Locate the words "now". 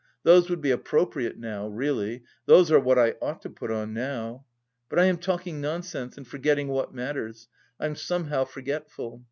1.37-1.67, 3.93-4.45